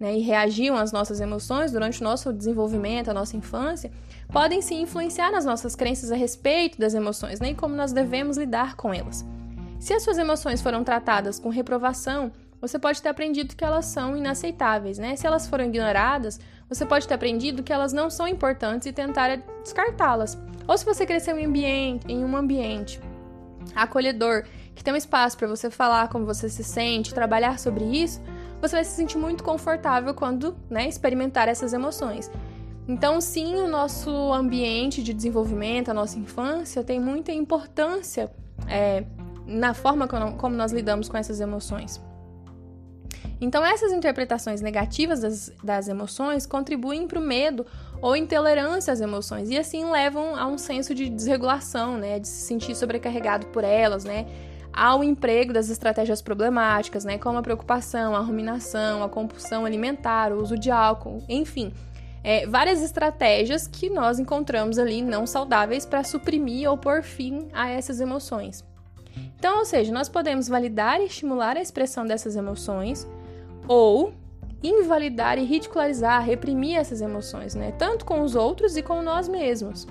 né, 0.00 0.16
e 0.16 0.20
reagiam 0.20 0.74
às 0.74 0.92
nossas 0.92 1.20
emoções 1.20 1.70
durante 1.70 2.00
o 2.00 2.04
nosso 2.04 2.32
desenvolvimento, 2.32 3.10
a 3.10 3.14
nossa 3.14 3.36
infância, 3.36 3.90
podem 4.32 4.62
se 4.62 4.74
influenciar 4.74 5.30
nas 5.30 5.44
nossas 5.44 5.76
crenças 5.76 6.10
a 6.10 6.16
respeito 6.16 6.78
das 6.78 6.94
emoções 6.94 7.40
né, 7.40 7.50
e 7.50 7.54
como 7.54 7.76
nós 7.76 7.92
devemos 7.92 8.38
lidar 8.38 8.74
com 8.74 8.92
elas. 8.92 9.24
Se 9.78 9.92
as 9.92 10.02
suas 10.02 10.16
emoções 10.16 10.62
foram 10.62 10.82
tratadas 10.82 11.38
com 11.38 11.50
reprovação 11.50 12.32
você 12.60 12.78
pode 12.78 13.02
ter 13.02 13.08
aprendido 13.08 13.54
que 13.54 13.64
elas 13.64 13.86
são 13.86 14.16
inaceitáveis, 14.16 14.98
né? 14.98 15.16
Se 15.16 15.26
elas 15.26 15.46
foram 15.46 15.64
ignoradas, 15.64 16.40
você 16.68 16.84
pode 16.84 17.06
ter 17.06 17.14
aprendido 17.14 17.62
que 17.62 17.72
elas 17.72 17.92
não 17.92 18.10
são 18.10 18.26
importantes 18.26 18.86
e 18.86 18.92
tentar 18.92 19.36
descartá-las. 19.62 20.38
Ou 20.66 20.76
se 20.76 20.84
você 20.84 21.06
cresceu 21.06 21.38
em, 21.38 21.46
ambiente, 21.46 22.06
em 22.08 22.24
um 22.24 22.36
ambiente 22.36 23.00
acolhedor, 23.74 24.44
que 24.74 24.82
tem 24.82 24.92
um 24.92 24.96
espaço 24.96 25.36
para 25.36 25.46
você 25.46 25.70
falar 25.70 26.08
como 26.08 26.24
você 26.24 26.48
se 26.48 26.64
sente, 26.64 27.14
trabalhar 27.14 27.58
sobre 27.58 27.84
isso, 27.84 28.20
você 28.60 28.76
vai 28.76 28.84
se 28.84 28.96
sentir 28.96 29.18
muito 29.18 29.44
confortável 29.44 30.14
quando 30.14 30.56
né, 30.68 30.88
experimentar 30.88 31.48
essas 31.48 31.72
emoções. 31.72 32.30
Então, 32.88 33.20
sim, 33.20 33.56
o 33.56 33.68
nosso 33.68 34.10
ambiente 34.32 35.02
de 35.02 35.12
desenvolvimento, 35.12 35.90
a 35.90 35.94
nossa 35.94 36.18
infância, 36.18 36.84
tem 36.84 37.00
muita 37.00 37.32
importância 37.32 38.30
é, 38.68 39.04
na 39.44 39.74
forma 39.74 40.06
como 40.08 40.54
nós 40.54 40.72
lidamos 40.72 41.08
com 41.08 41.16
essas 41.16 41.40
emoções. 41.40 42.00
Então, 43.40 43.64
essas 43.64 43.92
interpretações 43.92 44.62
negativas 44.62 45.20
das, 45.20 45.52
das 45.62 45.88
emoções 45.88 46.46
contribuem 46.46 47.06
para 47.06 47.18
o 47.18 47.22
medo 47.22 47.66
ou 48.00 48.16
intolerância 48.16 48.92
às 48.92 49.00
emoções 49.00 49.50
e 49.50 49.58
assim 49.58 49.90
levam 49.90 50.34
a 50.36 50.46
um 50.46 50.56
senso 50.56 50.94
de 50.94 51.08
desregulação, 51.08 51.98
né, 51.98 52.18
de 52.18 52.28
se 52.28 52.46
sentir 52.46 52.74
sobrecarregado 52.74 53.46
por 53.48 53.62
elas, 53.62 54.04
né, 54.04 54.26
ao 54.72 55.04
emprego 55.04 55.52
das 55.52 55.68
estratégias 55.68 56.22
problemáticas, 56.22 57.04
né, 57.04 57.18
como 57.18 57.38
a 57.38 57.42
preocupação, 57.42 58.14
a 58.14 58.20
ruminação, 58.20 59.02
a 59.02 59.08
compulsão 59.08 59.64
alimentar, 59.64 60.32
o 60.32 60.42
uso 60.42 60.56
de 60.56 60.70
álcool, 60.70 61.22
enfim, 61.28 61.72
é, 62.24 62.46
várias 62.46 62.82
estratégias 62.82 63.66
que 63.66 63.88
nós 63.88 64.18
encontramos 64.18 64.78
ali 64.78 65.00
não 65.00 65.26
saudáveis 65.26 65.86
para 65.86 66.02
suprimir 66.02 66.68
ou 66.68 66.76
pôr 66.76 67.02
fim 67.02 67.48
a 67.52 67.68
essas 67.68 68.00
emoções. 68.00 68.64
Então, 69.38 69.58
ou 69.58 69.64
seja, 69.64 69.92
nós 69.92 70.08
podemos 70.08 70.48
validar 70.48 71.00
e 71.00 71.04
estimular 71.04 71.56
a 71.56 71.60
expressão 71.60 72.04
dessas 72.04 72.36
emoções, 72.36 73.06
ou 73.68 74.12
invalidar 74.62 75.38
e 75.38 75.44
ridicularizar, 75.44 76.24
reprimir 76.24 76.76
essas 76.76 77.00
emoções, 77.00 77.54
né? 77.54 77.72
Tanto 77.72 78.04
com 78.04 78.22
os 78.22 78.34
outros 78.34 78.76
e 78.76 78.82
com 78.82 79.02
nós 79.02 79.28
mesmos. 79.28 79.86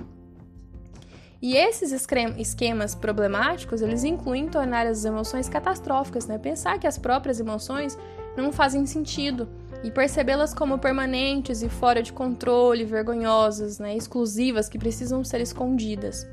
E 1.41 1.55
esses 1.55 1.91
esquemas 2.37 2.95
problemáticos, 2.95 3.81
eles 3.81 4.03
incluem 4.03 4.47
tornar 4.47 4.87
as 4.87 5.05
emoções 5.05 5.47
catastróficas, 5.47 6.25
né? 6.25 6.37
Pensar 6.37 6.79
que 6.79 6.87
as 6.87 6.97
próprias 6.97 7.39
emoções 7.39 7.97
não 8.35 8.51
fazem 8.51 8.85
sentido 8.85 9.47
e 9.83 9.91
percebê-las 9.91 10.53
como 10.53 10.79
permanentes 10.79 11.61
e 11.61 11.69
fora 11.69 12.01
de 12.01 12.11
controle, 12.11 12.83
vergonhosas, 12.83 13.79
né? 13.79 13.95
exclusivas, 13.95 14.67
que 14.67 14.79
precisam 14.79 15.23
ser 15.23 15.41
escondidas. 15.41 16.27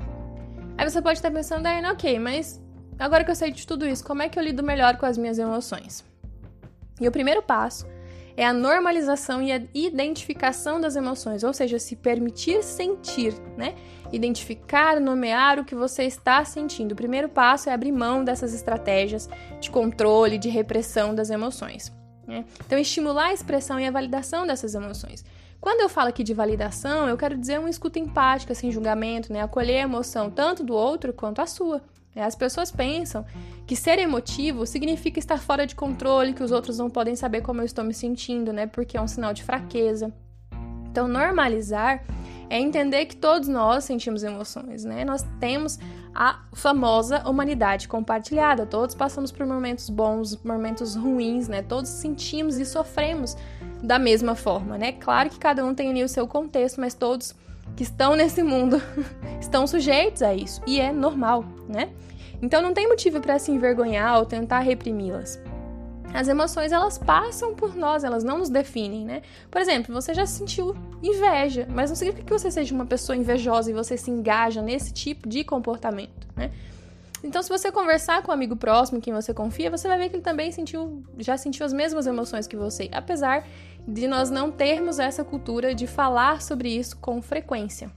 Aí 0.77 0.89
você 0.89 1.01
pode 1.01 1.19
estar 1.19 1.29
pensando, 1.31 1.67
ah, 1.67 1.91
ok, 1.91 2.17
mas 2.17 2.59
agora 2.97 3.23
que 3.23 3.29
eu 3.29 3.35
sei 3.35 3.51
de 3.51 3.67
tudo 3.67 3.87
isso, 3.87 4.03
como 4.03 4.23
é 4.23 4.29
que 4.29 4.39
eu 4.39 4.43
lido 4.43 4.63
melhor 4.63 4.97
com 4.97 5.05
as 5.05 5.17
minhas 5.17 5.37
emoções? 5.37 6.03
E 6.99 7.07
o 7.07 7.11
primeiro 7.11 7.41
passo 7.41 7.85
é 8.35 8.45
a 8.45 8.53
normalização 8.53 9.41
e 9.41 9.51
a 9.51 9.61
identificação 9.73 10.81
das 10.81 10.95
emoções, 10.95 11.43
ou 11.43 11.53
seja, 11.53 11.77
se 11.77 11.95
permitir 11.95 12.63
sentir, 12.63 13.33
né? 13.55 13.75
Identificar, 14.11 14.99
nomear 14.99 15.59
o 15.59 15.65
que 15.65 15.75
você 15.75 16.03
está 16.03 16.43
sentindo. 16.43 16.93
O 16.93 16.95
primeiro 16.95 17.29
passo 17.29 17.69
é 17.69 17.73
abrir 17.73 17.91
mão 17.91 18.23
dessas 18.23 18.53
estratégias 18.53 19.29
de 19.59 19.69
controle, 19.69 20.37
de 20.37 20.49
repressão 20.49 21.13
das 21.13 21.29
emoções. 21.29 21.91
Né? 22.27 22.45
Então, 22.65 22.77
estimular 22.77 23.27
a 23.27 23.33
expressão 23.33 23.79
e 23.79 23.87
a 23.87 23.91
validação 23.91 24.45
dessas 24.45 24.75
emoções. 24.75 25.25
Quando 25.59 25.81
eu 25.81 25.89
falo 25.89 26.09
aqui 26.09 26.23
de 26.23 26.33
validação, 26.33 27.07
eu 27.07 27.17
quero 27.17 27.37
dizer 27.37 27.59
uma 27.59 27.69
escuta 27.69 27.97
empática, 27.97 28.53
sem 28.53 28.71
julgamento, 28.71 29.31
né? 29.31 29.41
acolher 29.41 29.77
a 29.77 29.83
emoção 29.83 30.29
tanto 30.29 30.63
do 30.63 30.73
outro 30.73 31.13
quanto 31.13 31.41
a 31.41 31.45
sua. 31.45 31.81
É, 32.15 32.23
as 32.23 32.35
pessoas 32.35 32.71
pensam 32.71 33.25
que 33.65 33.75
ser 33.75 33.97
emotivo 33.97 34.65
significa 34.65 35.19
estar 35.19 35.39
fora 35.39 35.65
de 35.65 35.75
controle, 35.75 36.33
que 36.33 36.43
os 36.43 36.51
outros 36.51 36.77
não 36.77 36.89
podem 36.89 37.15
saber 37.15 37.41
como 37.41 37.61
eu 37.61 37.65
estou 37.65 37.83
me 37.83 37.93
sentindo, 37.93 38.53
né? 38.53 38.67
Porque 38.67 38.97
é 38.97 39.01
um 39.01 39.07
sinal 39.07 39.33
de 39.33 39.43
fraqueza. 39.43 40.13
Então, 40.89 41.07
normalizar 41.07 42.03
é 42.49 42.59
entender 42.59 43.05
que 43.05 43.15
todos 43.15 43.47
nós 43.47 43.83
sentimos 43.83 44.23
emoções, 44.23 44.85
né? 44.85 45.03
Nós 45.03 45.25
temos 45.39 45.79
a 46.13 46.39
famosa 46.53 47.27
humanidade 47.27 47.87
compartilhada. 47.87 48.65
Todos 48.65 48.93
passamos 48.93 49.31
por 49.31 49.45
momentos 49.47 49.89
bons, 49.89 50.37
momentos 50.43 50.95
ruins, 50.95 51.47
né? 51.47 51.63
Todos 51.63 51.89
sentimos 51.89 52.57
e 52.57 52.65
sofremos 52.65 53.35
da 53.81 53.97
mesma 53.97 54.35
forma, 54.35 54.77
né? 54.77 54.91
Claro 54.91 55.31
que 55.31 55.39
cada 55.39 55.65
um 55.65 55.73
tem 55.73 55.89
ali 55.89 56.03
o 56.03 56.07
seu 56.07 56.27
contexto, 56.27 56.79
mas 56.79 56.93
todos 56.93 57.33
que 57.75 57.83
estão 57.83 58.15
nesse 58.15 58.43
mundo 58.43 58.81
estão 59.39 59.65
sujeitos 59.65 60.21
a 60.21 60.33
isso 60.33 60.61
e 60.65 60.79
é 60.79 60.91
normal, 60.91 61.45
né? 61.67 61.89
Então 62.41 62.61
não 62.61 62.73
tem 62.73 62.87
motivo 62.87 63.21
para 63.21 63.39
se 63.39 63.51
envergonhar 63.51 64.19
ou 64.19 64.25
tentar 64.25 64.59
reprimi-las. 64.59 65.39
As 66.13 66.27
emoções 66.27 66.71
elas 66.71 66.97
passam 66.97 67.55
por 67.55 67.75
nós, 67.75 68.03
elas 68.03 68.23
não 68.23 68.37
nos 68.37 68.49
definem, 68.49 69.03
né? 69.03 69.23
Por 69.49 69.59
exemplo, 69.59 69.93
você 69.93 70.13
já 70.13 70.25
sentiu 70.27 70.75
inveja, 71.01 71.67
mas 71.71 71.89
não 71.89 71.95
significa 71.95 72.23
que 72.23 72.31
você 72.31 72.51
seja 72.51 72.75
uma 72.75 72.85
pessoa 72.85 73.15
invejosa 73.15 73.71
e 73.71 73.73
você 73.73 73.97
se 73.97 74.11
engaja 74.11 74.61
nesse 74.61 74.93
tipo 74.93 75.27
de 75.27 75.43
comportamento, 75.43 76.27
né? 76.35 76.51
Então, 77.23 77.41
se 77.41 77.47
você 77.47 77.71
conversar 77.71 78.21
com 78.21 78.31
um 78.31 78.33
amigo 78.33 78.55
próximo, 78.55 78.97
em 78.97 79.01
quem 79.01 79.13
você 79.13 79.33
confia, 79.33 79.71
você 79.71 79.87
vai 79.87 79.97
ver 79.97 80.09
que 80.09 80.17
ele 80.17 80.23
também 80.23 80.51
sentiu, 80.51 81.01
já 81.17 81.37
sentiu 81.37 81.65
as 81.65 81.71
mesmas 81.71 82.05
emoções 82.05 82.45
que 82.45 82.57
você, 82.57 82.89
apesar 82.91 83.47
de 83.87 84.07
nós 84.07 84.29
não 84.29 84.51
termos 84.51 84.99
essa 84.99 85.23
cultura 85.23 85.75
de 85.75 85.87
falar 85.87 86.41
sobre 86.41 86.69
isso 86.69 86.97
com 86.97 87.21
frequência. 87.21 87.91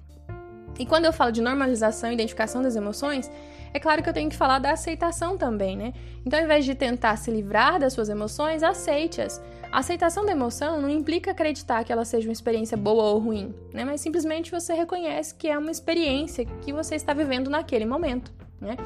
E 0.78 0.84
quando 0.84 1.06
eu 1.06 1.12
falo 1.12 1.32
de 1.32 1.40
normalização 1.40 2.10
e 2.10 2.14
identificação 2.14 2.62
das 2.62 2.76
emoções, 2.76 3.30
é 3.72 3.78
claro 3.78 4.02
que 4.02 4.08
eu 4.08 4.12
tenho 4.12 4.30
que 4.30 4.36
falar 4.36 4.58
da 4.58 4.72
aceitação 4.72 5.36
também, 5.36 5.76
né? 5.76 5.92
Então, 6.24 6.38
ao 6.38 6.44
invés 6.44 6.64
de 6.64 6.74
tentar 6.74 7.16
se 7.16 7.30
livrar 7.30 7.78
das 7.78 7.92
suas 7.92 8.08
emoções, 8.08 8.62
aceite-as. 8.62 9.42
A 9.70 9.80
aceitação 9.80 10.24
da 10.24 10.32
emoção 10.32 10.80
não 10.80 10.88
implica 10.88 11.32
acreditar 11.32 11.84
que 11.84 11.92
ela 11.92 12.04
seja 12.04 12.28
uma 12.28 12.32
experiência 12.32 12.76
boa 12.76 13.04
ou 13.04 13.18
ruim, 13.18 13.54
né? 13.72 13.84
Mas 13.84 14.00
simplesmente 14.00 14.50
você 14.50 14.74
reconhece 14.74 15.34
que 15.34 15.48
é 15.48 15.58
uma 15.58 15.70
experiência 15.70 16.44
que 16.44 16.72
você 16.72 16.94
está 16.94 17.12
vivendo 17.12 17.50
naquele 17.50 17.84
momento, 17.84 18.32
né? 18.60 18.76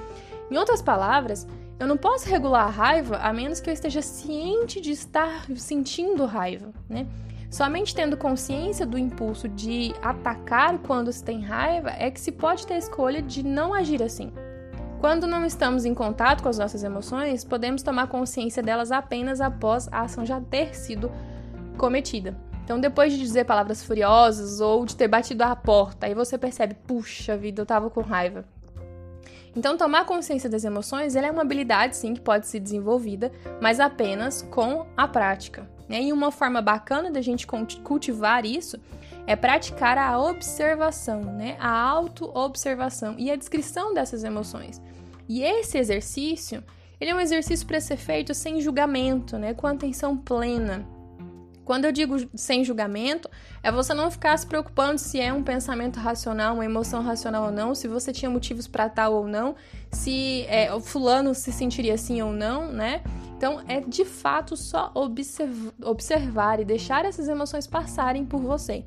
Em 0.50 0.56
outras 0.56 0.82
palavras, 0.82 1.46
eu 1.80 1.86
não 1.86 1.96
posso 1.96 2.28
regular 2.28 2.66
a 2.66 2.70
raiva 2.70 3.16
a 3.16 3.32
menos 3.32 3.58
que 3.58 3.70
eu 3.70 3.72
esteja 3.72 4.02
ciente 4.02 4.82
de 4.82 4.90
estar 4.90 5.46
sentindo 5.56 6.26
raiva, 6.26 6.70
né? 6.86 7.06
Somente 7.50 7.94
tendo 7.94 8.18
consciência 8.18 8.84
do 8.84 8.98
impulso 8.98 9.48
de 9.48 9.94
atacar 10.02 10.78
quando 10.80 11.10
se 11.10 11.24
tem 11.24 11.40
raiva 11.40 11.90
é 11.98 12.10
que 12.10 12.20
se 12.20 12.30
pode 12.30 12.66
ter 12.66 12.74
a 12.74 12.78
escolha 12.78 13.22
de 13.22 13.42
não 13.42 13.72
agir 13.72 14.02
assim. 14.02 14.30
Quando 15.00 15.26
não 15.26 15.42
estamos 15.46 15.86
em 15.86 15.94
contato 15.94 16.42
com 16.42 16.50
as 16.50 16.58
nossas 16.58 16.84
emoções, 16.84 17.44
podemos 17.44 17.82
tomar 17.82 18.08
consciência 18.08 18.62
delas 18.62 18.92
apenas 18.92 19.40
após 19.40 19.88
a 19.90 20.02
ação 20.02 20.26
já 20.26 20.38
ter 20.38 20.76
sido 20.76 21.10
cometida. 21.78 22.36
Então, 22.62 22.78
depois 22.78 23.14
de 23.14 23.18
dizer 23.18 23.46
palavras 23.46 23.82
furiosas 23.82 24.60
ou 24.60 24.84
de 24.84 24.94
ter 24.94 25.08
batido 25.08 25.42
a 25.42 25.56
porta, 25.56 26.06
aí 26.06 26.14
você 26.14 26.36
percebe, 26.36 26.76
puxa 26.86 27.38
vida, 27.38 27.62
eu 27.62 27.66
tava 27.66 27.88
com 27.88 28.02
raiva. 28.02 28.44
Então, 29.54 29.76
tomar 29.76 30.04
consciência 30.04 30.48
das 30.48 30.64
emoções 30.64 31.16
é 31.16 31.30
uma 31.30 31.42
habilidade, 31.42 31.96
sim, 31.96 32.14
que 32.14 32.20
pode 32.20 32.46
ser 32.46 32.60
desenvolvida, 32.60 33.32
mas 33.60 33.80
apenas 33.80 34.42
com 34.42 34.86
a 34.96 35.08
prática. 35.08 35.68
Né? 35.88 36.02
E 36.02 36.12
uma 36.12 36.30
forma 36.30 36.62
bacana 36.62 37.10
da 37.10 37.20
gente 37.20 37.46
cultivar 37.82 38.46
isso 38.46 38.78
é 39.26 39.34
praticar 39.34 39.98
a 39.98 40.18
observação, 40.20 41.20
né? 41.22 41.56
a 41.58 41.68
auto-observação 41.68 43.16
e 43.18 43.30
a 43.30 43.36
descrição 43.36 43.92
dessas 43.92 44.22
emoções. 44.22 44.80
E 45.28 45.42
esse 45.42 45.78
exercício, 45.78 46.62
ele 47.00 47.10
é 47.10 47.14
um 47.14 47.20
exercício 47.20 47.66
para 47.66 47.80
ser 47.80 47.96
feito 47.96 48.32
sem 48.34 48.60
julgamento, 48.60 49.36
né? 49.36 49.52
com 49.52 49.66
atenção 49.66 50.16
plena. 50.16 50.86
Quando 51.64 51.84
eu 51.84 51.92
digo 51.92 52.16
sem 52.34 52.64
julgamento, 52.64 53.28
é 53.62 53.70
você 53.70 53.94
não 53.94 54.10
ficar 54.10 54.36
se 54.36 54.46
preocupando 54.46 54.98
se 54.98 55.20
é 55.20 55.32
um 55.32 55.42
pensamento 55.42 56.00
racional, 56.00 56.54
uma 56.54 56.64
emoção 56.64 57.02
racional 57.02 57.44
ou 57.44 57.50
não, 57.50 57.74
se 57.74 57.86
você 57.86 58.12
tinha 58.12 58.30
motivos 58.30 58.66
para 58.66 58.88
tal 58.88 59.14
ou 59.14 59.28
não, 59.28 59.54
se 59.92 60.44
é, 60.48 60.72
o 60.74 60.80
fulano 60.80 61.34
se 61.34 61.52
sentiria 61.52 61.94
assim 61.94 62.20
ou 62.22 62.32
não, 62.32 62.72
né? 62.72 63.02
Então 63.36 63.62
é 63.68 63.80
de 63.80 64.04
fato 64.04 64.56
só 64.56 64.90
observ 64.94 65.72
observar 65.82 66.60
e 66.60 66.64
deixar 66.64 67.04
essas 67.04 67.28
emoções 67.28 67.66
passarem 67.66 68.24
por 68.24 68.40
você. 68.40 68.84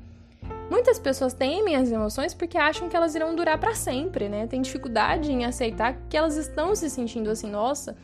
Muitas 0.70 0.98
pessoas 0.98 1.34
temem 1.34 1.76
as 1.76 1.90
emoções 1.90 2.32
porque 2.34 2.56
acham 2.56 2.88
que 2.88 2.96
elas 2.96 3.14
irão 3.14 3.34
durar 3.34 3.58
para 3.58 3.74
sempre, 3.74 4.28
né? 4.28 4.46
Tem 4.46 4.62
dificuldade 4.62 5.30
em 5.30 5.44
aceitar 5.44 5.96
que 6.08 6.16
elas 6.16 6.36
estão 6.36 6.74
se 6.74 6.88
sentindo 6.88 7.30
assim, 7.30 7.50
nossa, 7.50 7.96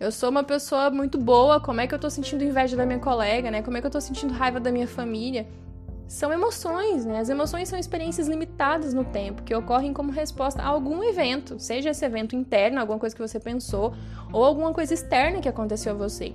eu 0.00 0.12
sou 0.12 0.30
uma 0.30 0.44
pessoa 0.44 0.90
muito 0.90 1.18
boa, 1.18 1.60
como 1.60 1.80
é 1.80 1.86
que 1.86 1.94
eu 1.94 1.98
tô 1.98 2.08
sentindo 2.08 2.44
inveja 2.44 2.76
da 2.76 2.86
minha 2.86 3.00
colega, 3.00 3.50
né? 3.50 3.62
Como 3.62 3.76
é 3.76 3.80
que 3.80 3.86
eu 3.86 3.90
tô 3.90 4.00
sentindo 4.00 4.32
raiva 4.32 4.60
da 4.60 4.70
minha 4.70 4.86
família? 4.86 5.46
São 6.06 6.32
emoções, 6.32 7.04
né? 7.04 7.18
As 7.18 7.28
emoções 7.28 7.68
são 7.68 7.78
experiências 7.78 8.28
limitadas 8.28 8.94
no 8.94 9.04
tempo, 9.04 9.42
que 9.42 9.54
ocorrem 9.54 9.92
como 9.92 10.12
resposta 10.12 10.62
a 10.62 10.66
algum 10.66 11.02
evento, 11.02 11.58
seja 11.58 11.90
esse 11.90 12.04
evento 12.04 12.36
interno, 12.36 12.80
alguma 12.80 12.98
coisa 12.98 13.14
que 13.14 13.20
você 13.20 13.40
pensou, 13.40 13.92
ou 14.32 14.44
alguma 14.44 14.72
coisa 14.72 14.94
externa 14.94 15.40
que 15.40 15.48
aconteceu 15.48 15.92
a 15.92 15.96
você. 15.96 16.32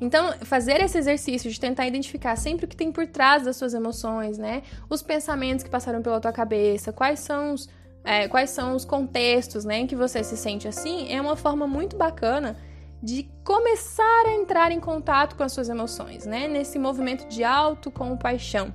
Então, 0.00 0.34
fazer 0.42 0.82
esse 0.82 0.98
exercício 0.98 1.50
de 1.50 1.58
tentar 1.58 1.86
identificar 1.86 2.36
sempre 2.36 2.66
o 2.66 2.68
que 2.68 2.76
tem 2.76 2.92
por 2.92 3.06
trás 3.06 3.44
das 3.44 3.56
suas 3.56 3.72
emoções, 3.72 4.36
né? 4.36 4.62
Os 4.90 5.02
pensamentos 5.02 5.64
que 5.64 5.70
passaram 5.70 6.02
pela 6.02 6.20
tua 6.20 6.32
cabeça, 6.32 6.92
quais 6.92 7.20
são 7.20 7.54
os 7.54 7.68
é, 8.04 8.28
quais 8.28 8.50
são 8.50 8.76
os 8.76 8.84
contextos 8.84 9.64
né, 9.64 9.78
em 9.78 9.86
que 9.86 9.96
você 9.96 10.22
se 10.22 10.36
sente 10.36 10.68
assim, 10.68 11.10
é 11.10 11.20
uma 11.20 11.34
forma 11.34 11.66
muito 11.66 11.96
bacana 11.96 12.56
de 13.02 13.28
começar 13.42 14.24
a 14.26 14.34
entrar 14.34 14.70
em 14.70 14.80
contato 14.80 15.36
com 15.36 15.42
as 15.42 15.52
suas 15.52 15.68
emoções, 15.68 16.24
né? 16.24 16.48
Nesse 16.48 16.78
movimento 16.78 17.28
de 17.28 17.44
autocompaixão. 17.44 18.72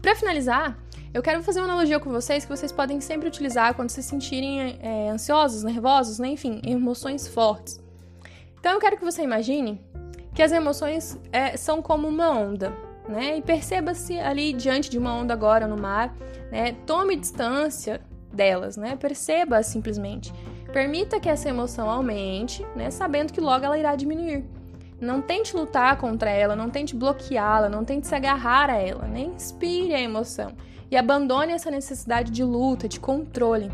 Para 0.00 0.14
finalizar, 0.14 0.78
eu 1.12 1.22
quero 1.22 1.42
fazer 1.42 1.60
uma 1.60 1.66
analogia 1.66 1.98
com 1.98 2.10
vocês 2.10 2.44
que 2.44 2.56
vocês 2.56 2.70
podem 2.70 3.00
sempre 3.00 3.26
utilizar 3.26 3.74
quando 3.74 3.90
se 3.90 4.02
sentirem 4.02 4.78
é, 4.80 5.08
ansiosos, 5.08 5.62
nervosos, 5.62 6.18
né? 6.18 6.28
enfim, 6.28 6.60
emoções 6.64 7.26
fortes. 7.26 7.80
Então 8.60 8.72
eu 8.72 8.80
quero 8.80 8.96
que 8.96 9.04
você 9.04 9.22
imagine 9.22 9.80
que 10.34 10.42
as 10.42 10.52
emoções 10.52 11.18
é, 11.32 11.56
são 11.56 11.80
como 11.80 12.06
uma 12.06 12.30
onda 12.30 12.72
né? 13.08 13.38
E 13.38 13.42
perceba-se 13.42 14.18
ali 14.18 14.52
diante 14.52 14.90
de 14.90 14.98
uma 14.98 15.14
onda 15.14 15.32
agora 15.32 15.66
no 15.66 15.76
mar, 15.76 16.14
né? 16.50 16.72
Tome 16.86 17.16
distância 17.16 18.00
delas, 18.32 18.76
né? 18.76 18.96
Perceba 18.96 19.62
simplesmente. 19.62 20.32
Permita 20.72 21.20
que 21.20 21.28
essa 21.28 21.48
emoção 21.48 21.88
aumente, 21.88 22.66
né? 22.74 22.90
Sabendo 22.90 23.32
que 23.32 23.40
logo 23.40 23.64
ela 23.64 23.78
irá 23.78 23.94
diminuir. 23.94 24.44
Não 25.00 25.20
tente 25.20 25.56
lutar 25.56 25.96
contra 25.98 26.30
ela, 26.30 26.56
não 26.56 26.70
tente 26.70 26.96
bloqueá-la, 26.96 27.68
não 27.68 27.84
tente 27.84 28.06
se 28.06 28.14
agarrar 28.14 28.70
a 28.70 28.76
ela, 28.76 29.06
né? 29.06 29.20
Inspire 29.20 29.94
a 29.94 30.00
emoção 30.00 30.52
e 30.90 30.96
abandone 30.96 31.52
essa 31.52 31.70
necessidade 31.70 32.30
de 32.30 32.42
luta, 32.42 32.88
de 32.88 33.00
controle. 33.00 33.70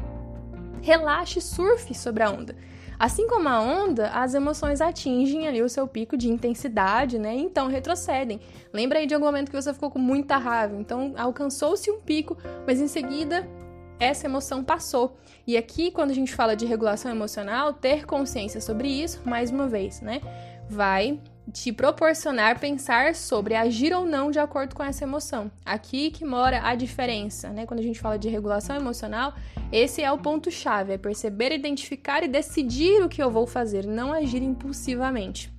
Relaxe 0.82 1.38
e 1.38 1.42
surfe 1.42 1.94
sobre 1.94 2.22
a 2.22 2.30
onda. 2.30 2.56
Assim 3.00 3.26
como 3.26 3.48
a 3.48 3.58
onda, 3.58 4.10
as 4.10 4.34
emoções 4.34 4.78
atingem 4.82 5.48
ali 5.48 5.62
o 5.62 5.70
seu 5.70 5.88
pico 5.88 6.18
de 6.18 6.28
intensidade, 6.28 7.18
né? 7.18 7.34
Então 7.34 7.66
retrocedem. 7.66 8.38
Lembra 8.74 8.98
aí 8.98 9.06
de 9.06 9.14
algum 9.14 9.24
momento 9.24 9.50
que 9.50 9.56
você 9.56 9.72
ficou 9.72 9.90
com 9.90 9.98
muita 9.98 10.36
raiva, 10.36 10.76
então 10.76 11.14
alcançou-se 11.16 11.90
um 11.90 11.98
pico, 11.98 12.36
mas 12.66 12.78
em 12.78 12.86
seguida 12.86 13.48
essa 13.98 14.26
emoção 14.26 14.62
passou. 14.62 15.16
E 15.46 15.56
aqui, 15.56 15.90
quando 15.90 16.10
a 16.10 16.14
gente 16.14 16.34
fala 16.34 16.54
de 16.54 16.66
regulação 16.66 17.10
emocional, 17.10 17.72
ter 17.72 18.04
consciência 18.04 18.60
sobre 18.60 18.88
isso, 18.88 19.22
mais 19.24 19.50
uma 19.50 19.66
vez, 19.66 20.02
né? 20.02 20.20
Vai 20.68 21.18
te 21.52 21.72
proporcionar 21.72 22.58
pensar 22.60 23.14
sobre 23.14 23.54
agir 23.54 23.92
ou 23.92 24.06
não 24.06 24.30
de 24.30 24.38
acordo 24.38 24.74
com 24.74 24.82
essa 24.82 25.04
emoção. 25.04 25.50
Aqui 25.64 26.10
que 26.10 26.24
mora 26.24 26.60
a 26.62 26.74
diferença, 26.74 27.50
né? 27.50 27.66
Quando 27.66 27.80
a 27.80 27.82
gente 27.82 27.98
fala 28.00 28.18
de 28.18 28.28
regulação 28.28 28.76
emocional, 28.76 29.34
esse 29.72 30.02
é 30.02 30.10
o 30.10 30.18
ponto 30.18 30.50
chave, 30.50 30.92
é 30.92 30.98
perceber, 30.98 31.52
identificar 31.52 32.22
e 32.22 32.28
decidir 32.28 33.02
o 33.02 33.08
que 33.08 33.22
eu 33.22 33.30
vou 33.30 33.46
fazer, 33.46 33.86
não 33.86 34.12
agir 34.12 34.42
impulsivamente. 34.42 35.52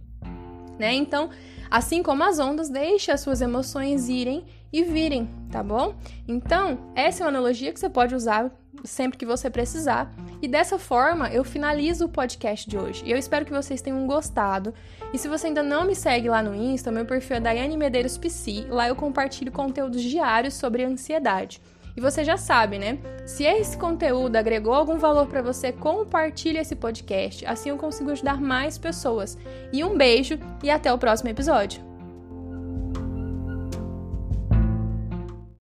Né? 0.80 0.94
Então, 0.94 1.30
assim 1.70 2.02
como 2.02 2.24
as 2.24 2.40
ondas, 2.40 2.70
deixe 2.70 3.12
as 3.12 3.22
suas 3.22 3.42
emoções 3.42 4.10
irem 4.10 4.46
e 4.72 4.84
virem, 4.84 5.30
tá 5.52 5.62
bom? 5.62 5.96
Então, 6.28 6.92
essa 6.96 7.24
é 7.24 7.26
uma 7.26 7.30
analogia 7.30 7.74
que 7.74 7.80
você 7.80 7.90
pode 7.90 8.16
usar 8.16 8.52
sempre 8.84 9.18
que 9.18 9.26
você 9.26 9.50
precisar. 9.50 10.14
E 10.42 10.48
dessa 10.48 10.80
forma, 10.80 11.30
eu 11.30 11.44
finalizo 11.44 12.06
o 12.06 12.10
podcast 12.10 12.70
de 12.70 12.78
hoje. 12.78 13.04
E 13.06 13.12
eu 13.12 13.18
espero 13.18 13.46
que 13.46 13.52
vocês 13.52 13.82
tenham 13.82 14.06
gostado. 14.08 14.74
E 15.14 15.18
se 15.18 15.28
você 15.28 15.48
ainda 15.48 15.64
não 15.64 15.86
me 15.86 15.96
segue 15.96 16.30
lá 16.30 16.42
no 16.42 16.56
Insta, 16.56 16.92
meu 16.92 17.06
perfil 17.06 17.38
é 17.38 17.40
Daiane 17.40 17.78
Medeiros 17.78 18.18
Psi. 18.18 18.66
Lá 18.70 18.88
eu 18.88 18.96
compartilho 18.96 19.52
conteúdos 19.52 20.02
diários 20.02 20.54
sobre 20.54 20.84
ansiedade. 20.84 21.62
E 21.96 22.00
você 22.00 22.24
já 22.24 22.38
sabe, 22.38 22.80
né? 22.80 22.98
Se 23.26 23.44
esse 23.44 23.78
conteúdo 23.78 24.38
agregou 24.38 24.74
algum 24.74 24.98
valor 24.98 25.28
para 25.28 25.42
você, 25.42 25.74
compartilhe 25.74 26.58
esse 26.58 26.76
podcast. 26.76 27.46
Assim 27.46 27.70
eu 27.70 27.78
consigo 27.78 28.12
ajudar 28.12 28.40
mais 28.40 28.78
pessoas. 28.78 29.38
E 29.74 29.84
um 29.84 29.98
beijo 29.98 30.40
e 30.64 30.70
até 30.70 30.92
o 30.92 30.98
próximo 30.98 31.30
episódio. 31.30 31.91